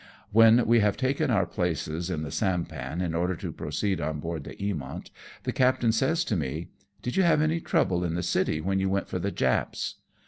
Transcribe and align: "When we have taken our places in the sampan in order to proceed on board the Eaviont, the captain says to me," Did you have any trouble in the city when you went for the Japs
"When 0.31 0.65
we 0.65 0.79
have 0.79 0.97
taken 0.97 1.29
our 1.29 1.45
places 1.45 2.09
in 2.09 2.23
the 2.23 2.31
sampan 2.31 3.01
in 3.01 3.13
order 3.13 3.35
to 3.35 3.51
proceed 3.51 4.01
on 4.01 4.19
board 4.19 4.43
the 4.45 4.55
Eaviont, 4.55 5.11
the 5.43 5.51
captain 5.51 5.91
says 5.91 6.25
to 6.25 6.35
me," 6.35 6.69
Did 7.03 7.17
you 7.17 7.21
have 7.21 7.39
any 7.43 7.59
trouble 7.59 8.03
in 8.03 8.15
the 8.15 8.23
city 8.23 8.61
when 8.61 8.79
you 8.79 8.89
went 8.89 9.07
for 9.09 9.19
the 9.19 9.29
Japs 9.31 9.97